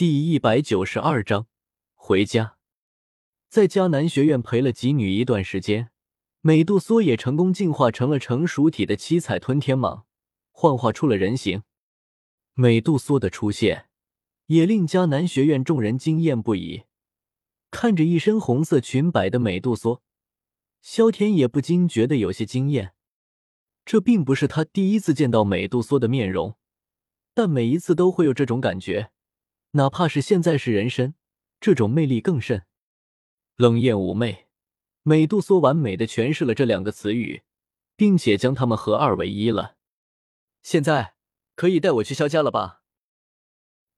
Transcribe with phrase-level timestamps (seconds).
[0.00, 1.46] 第一百九十二章
[1.94, 2.56] 回家。
[3.50, 5.90] 在迦南学院陪了几女一段时间，
[6.40, 10.04] 美杜莎也成功进化成了成熟体的七彩吞天蟒，
[10.52, 11.64] 幻化出了人形。
[12.54, 13.90] 美杜莎的出现
[14.46, 16.84] 也令迦南学院众人惊艳不已。
[17.70, 20.00] 看着一身红色裙摆的美杜莎，
[20.80, 22.94] 萧天也不禁觉得有些惊艳。
[23.84, 26.56] 这并不是他第一次见到美杜莎的面容，
[27.34, 29.10] 但每一次都会有这种感觉。
[29.72, 31.14] 哪怕是现在是人身，
[31.60, 32.66] 这种魅力更甚。
[33.56, 34.48] 冷艳妩媚，
[35.02, 37.42] 美杜莎完美的诠释了这两个词语，
[37.94, 39.76] 并且将它们合二为一了。
[40.62, 41.14] 现在
[41.54, 42.82] 可以带我去萧家了吧？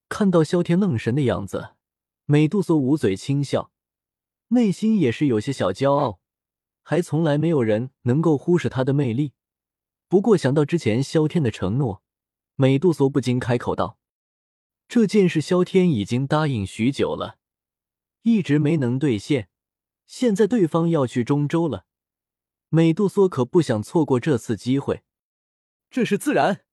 [0.09, 1.71] 看到萧天愣神的样子，
[2.27, 3.73] 美杜莎捂嘴轻笑，
[4.49, 6.21] 内心也是有些小骄傲，
[6.83, 9.33] 还从来没有人能够忽视她的魅力。
[10.09, 12.03] 不过想到之前萧天的承诺，
[12.57, 13.99] 美杜莎不禁开口道。
[14.93, 17.39] 这件事，萧天已经答应许久了，
[18.25, 19.49] 一直没能兑现。
[20.05, 21.87] 现在对方要去中州了，
[22.69, 25.03] 美杜莎可不想错过这次机会。
[25.89, 26.67] 这是自然。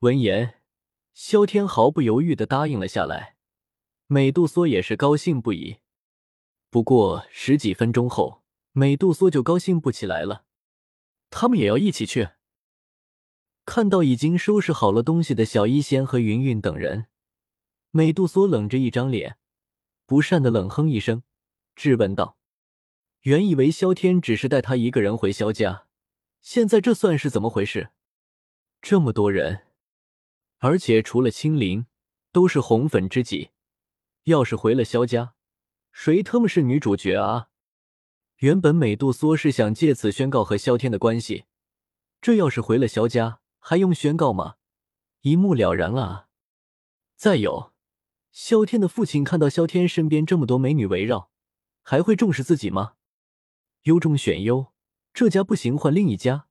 [0.00, 0.60] 闻言，
[1.14, 3.38] 萧天毫不犹豫的答应了下来。
[4.06, 5.78] 美杜莎也是高兴不已。
[6.68, 10.44] 不过十几分钟后，美杜莎就高兴不起来了。
[11.30, 12.28] 他们也要一起去。
[13.68, 17.04] 看到已经收拾好了东西的小医仙和云云等人，
[17.90, 19.36] 美杜莎冷着一张脸，
[20.06, 21.22] 不善的冷哼一声，
[21.76, 22.38] 质问道
[23.24, 25.84] ：“原以为萧天只是带他一个人回萧家，
[26.40, 27.90] 现在这算是怎么回事？
[28.80, 29.66] 这么多人，
[30.60, 31.84] 而且除了青灵，
[32.32, 33.50] 都是红粉知己。
[34.24, 35.34] 要是回了萧家，
[35.92, 37.50] 谁他妈是女主角啊？”
[38.40, 41.44] 原本美杜莎是想借此宣告和萧天的关系，
[42.22, 43.40] 这要是回了萧家。
[43.68, 44.54] 还用宣告吗？
[45.20, 46.30] 一目了然了。
[47.16, 47.74] 再有，
[48.32, 51.30] 萧天的父亲看到萧天身边这么多美女围绕，
[51.82, 52.94] 还会重视自己吗？
[53.82, 54.72] 优中选优，
[55.12, 56.46] 这家不行换另一家，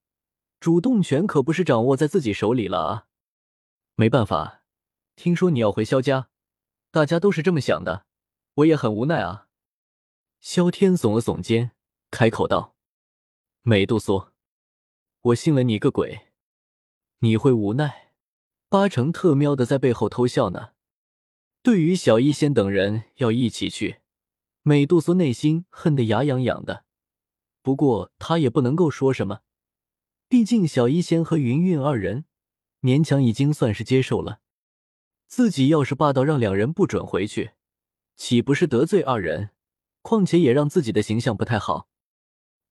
[0.60, 3.08] 主动权可不是掌握在自己手里了啊！
[3.96, 4.62] 没办法，
[5.16, 6.28] 听说你要回萧家，
[6.92, 8.06] 大家都是这么想的，
[8.54, 9.48] 我也很无奈啊。
[10.38, 11.72] 萧天耸了耸肩，
[12.12, 12.76] 开口道
[13.62, 14.32] ：“美杜莎，
[15.22, 16.26] 我信了你个鬼！”
[17.20, 18.12] 你会无奈，
[18.68, 20.70] 八成特喵的在背后偷笑呢。
[21.62, 24.00] 对于小医仙等人要一起去，
[24.62, 26.84] 美杜莎内心恨得牙痒痒的。
[27.60, 29.40] 不过她也不能够说什么，
[30.28, 32.24] 毕竟小医仙和云云二人
[32.80, 34.40] 勉强已经算是接受了。
[35.26, 37.50] 自己要是霸道让两人不准回去，
[38.14, 39.50] 岂不是得罪二人？
[40.02, 41.88] 况且也让自己的形象不太好。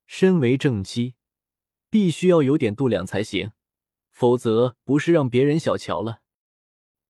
[0.07, 1.15] 身为正妻，
[1.89, 3.51] 必须要有点度量才行。
[4.17, 6.21] 否则不是让别人小瞧了。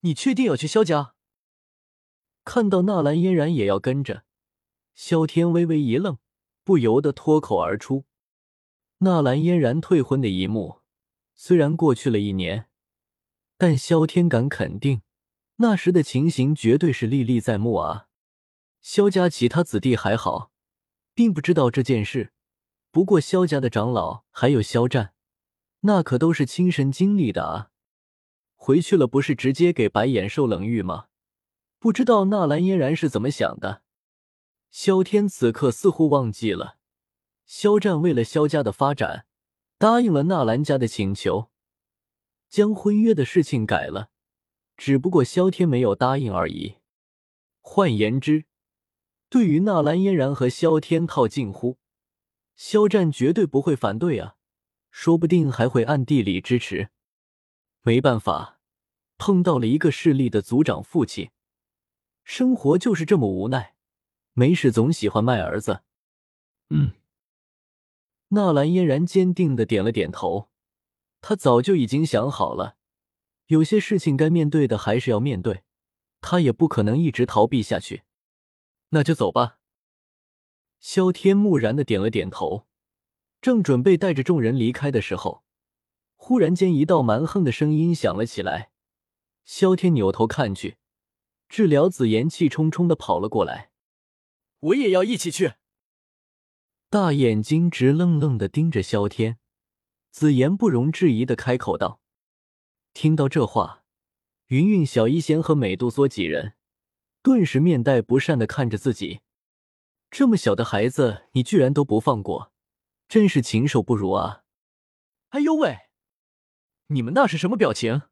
[0.01, 1.13] 你确定要去萧家？
[2.43, 4.25] 看到纳兰嫣然也要跟着，
[4.93, 6.17] 萧天微微一愣，
[6.65, 8.03] 不由得脱口而出
[8.99, 10.81] ：“纳兰嫣然退婚的一幕，
[11.33, 12.67] 虽然过去了一年，
[13.57, 15.01] 但萧天敢肯定，
[15.55, 18.09] 那时的情形绝对是历历在目啊！
[18.81, 20.51] 萧家其他子弟还好，
[21.13, 22.33] 并不知道这件事，
[22.91, 25.13] 不过萧家的长老还有萧战。”
[25.81, 27.71] 那可都是亲身经历的啊！
[28.55, 31.07] 回去了不是直接给白眼兽冷遇吗？
[31.79, 33.83] 不知道纳兰嫣然是怎么想的。
[34.71, 36.77] 萧天此刻似乎忘记了，
[37.45, 39.25] 萧战为了萧家的发展，
[39.77, 41.49] 答应了纳兰家的请求，
[42.49, 44.09] 将婚约的事情改了，
[44.75, 46.77] 只不过萧天没有答应而已。
[47.61, 48.45] 换言之，
[49.29, 51.77] 对于纳兰嫣然和萧天套近乎，
[52.55, 54.36] 萧战绝对不会反对啊！
[54.99, 56.89] 说不定还会暗地里支持。
[57.83, 58.59] 没办法，
[59.19, 61.29] 碰到了一个势力的族长父亲，
[62.23, 63.75] 生活就是这么无奈。
[64.33, 65.83] 没事总喜欢卖儿子。
[66.69, 66.93] 嗯。
[68.29, 70.49] 纳兰嫣然坚定的点了点头，
[71.21, 72.77] 他早就已经想好了，
[73.45, 75.61] 有些事情该面对的还是要面对，
[76.21, 78.01] 他也不可能一直逃避下去。
[78.89, 79.59] 那就走吧。
[80.79, 82.65] 萧天木然的点了点头。
[83.41, 85.43] 正准备带着众人离开的时候，
[86.15, 88.71] 忽然间一道蛮横的声音响了起来。
[89.45, 90.77] 萧天扭头看去，
[91.47, 93.71] 治疗紫妍气冲冲的跑了过来。
[94.59, 95.53] 我也要一起去。
[96.89, 99.37] 大眼睛直愣愣的盯着萧天，
[100.09, 102.01] 紫妍不容置疑的开口道
[102.93, 103.83] ：“听到这话，
[104.47, 106.53] 云云、小一仙和美杜莎几人
[107.21, 109.19] 顿时面带不善的看着自己。
[110.09, 112.51] 这么小的孩子，你居然都不放过！”
[113.07, 114.43] 真是禽兽不如啊！
[115.29, 115.89] 哎呦喂，
[116.87, 118.03] 你们那是什么表情？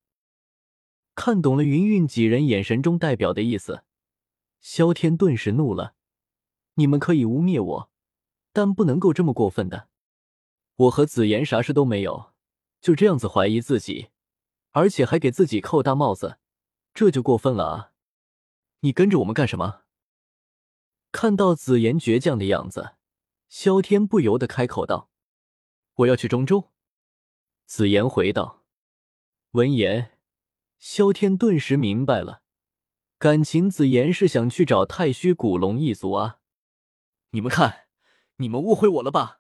[1.16, 3.84] 看懂了云云几人眼神中代表的意思，
[4.60, 5.96] 萧天顿时怒了
[6.76, 7.92] ：“你们可以污蔑我，
[8.52, 9.90] 但不能够这么过分的。
[10.76, 12.34] 我和紫妍啥事都没有，
[12.82, 14.10] 就这样子怀疑自己，
[14.72, 16.38] 而且还给自己扣大帽子，
[16.94, 17.92] 这就过分了啊！
[18.82, 19.84] 你跟着我们干什么？”
[21.14, 22.96] 看到紫妍倔强的样子，
[23.48, 25.10] 萧天不由得开口道
[25.96, 26.72] ：“我要去中州。”
[27.66, 28.64] 紫妍回道。
[29.52, 30.12] 闻言。
[30.78, 32.44] 萧天顿时明白了，
[33.18, 36.42] 感情紫妍是想去找太虚古龙一族啊！
[37.32, 37.88] 你们看，
[38.36, 39.40] 你们误会我了吧？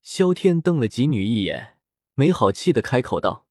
[0.00, 1.78] 萧天瞪了几女一眼，
[2.14, 3.46] 没好气的开口道：“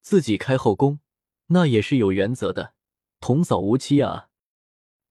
[0.00, 1.00] 自己开后宫，
[1.46, 2.74] 那也是有原则的，
[3.20, 4.30] 童叟无欺啊！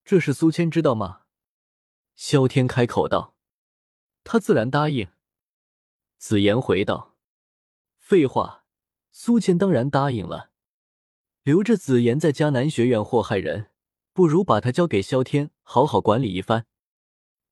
[0.02, 1.26] 这事苏谦知道吗？”
[2.16, 3.31] 萧天开口道
[4.24, 5.08] ：“他自然答应。”
[6.18, 7.16] 紫妍回道
[7.98, 8.64] ：“废话，
[9.10, 10.50] 苏谦当然答应了。”
[11.42, 13.70] 留着紫妍在迦南学院祸害人，
[14.12, 16.66] 不如把他交给萧天，好好管理一番。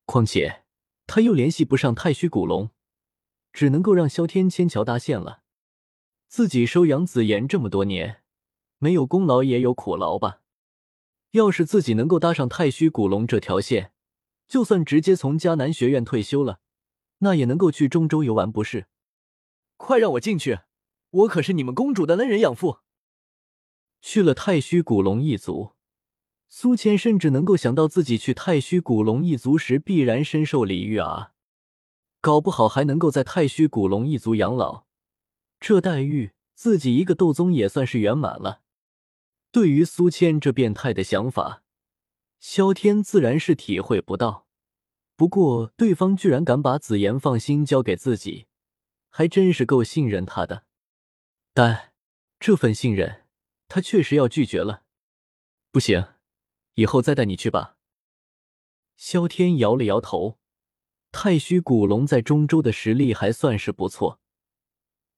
[0.05, 0.63] 况且
[1.09, 2.71] 他又联系不上太虚古龙，
[3.53, 5.43] 只能够让萧天牵桥搭线了。
[6.29, 8.23] 自己收养紫妍这么多年，
[8.79, 10.43] 没有功劳也有苦劳吧？
[11.33, 13.93] 要是自己能够搭上太虚古龙这条线，
[14.51, 16.59] 就算直接从迦南学院退休了，
[17.19, 18.89] 那也能够去中州游玩，不是？
[19.77, 20.59] 快让我进去！
[21.11, 22.81] 我可是你们公主的恩人养父。
[24.03, 25.75] 去了太虚古龙一族，
[26.49, 31.33] 苏谦甚至能够想到自己去太虚古龙一族时必然深受礼遇啊，
[32.21, 34.85] 搞不好还能够在太虚古龙一族养老，
[35.61, 38.63] 这待遇自己一个斗宗也算是圆满了。
[39.53, 41.63] 对于苏谦这变态的想法，
[42.41, 44.49] 萧天自然是体会不到。
[45.15, 48.49] 不过对方居然敢把紫妍放心交给自己，
[49.09, 50.65] 还真是够信任他的。
[51.55, 51.93] 但
[52.41, 53.27] 这份信任。
[53.73, 54.83] 他确实要拒绝了，
[55.71, 56.05] 不行，
[56.75, 57.77] 以后再带你去吧。
[58.97, 60.41] 萧天摇了摇头，
[61.13, 64.19] 太虚古龙在中州的实力还算是不错，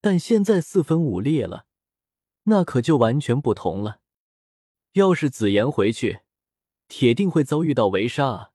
[0.02, 1.64] 但现在四分五裂了，
[2.42, 4.02] 那可就完全不同了。
[4.92, 6.20] 要是紫妍回去，
[6.94, 8.50] 铁定会遭遇到围杀啊！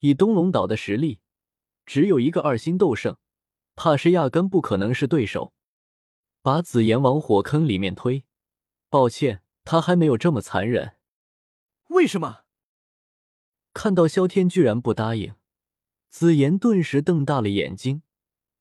[0.00, 1.20] 以东龙岛的实力，
[1.84, 3.16] 只有一个二星斗圣，
[3.76, 5.54] 怕是压根不可能是对手。
[6.42, 8.24] 把紫妍往火坑里面推。
[8.90, 10.96] 抱歉，他还没有这么残忍。
[11.90, 12.40] 为什么？
[13.72, 15.36] 看到萧天居然不答应，
[16.10, 18.02] 紫妍顿时瞪大了眼睛，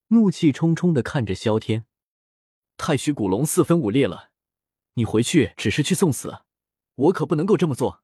[0.09, 1.87] 怒气冲冲的看着萧天。
[2.77, 4.29] 太虚古龙四分五裂了，
[4.93, 6.43] 你回去只是去送死，
[6.93, 8.03] 我可不能够这么做。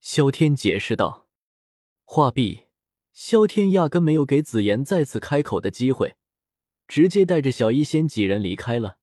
[0.00, 1.28] 萧天解释道。
[2.04, 2.66] 话毕，
[3.12, 6.16] 萧天压根没有给紫妍再次开口的机会，
[6.86, 8.98] 直接带着小医仙几人离开了。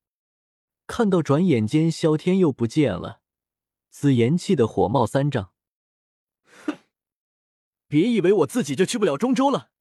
[0.88, 3.22] 看到转眼间萧天又不见了，
[3.90, 5.52] 紫妍气得火冒三丈。
[6.66, 6.78] 哼，
[7.88, 9.72] 别以为我自己就去不了中州了。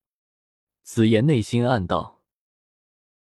[0.82, 2.13] 紫妍内心暗道。